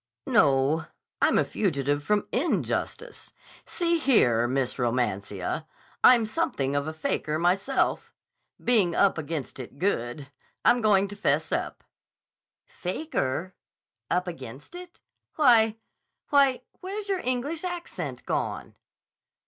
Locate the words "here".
3.99-4.47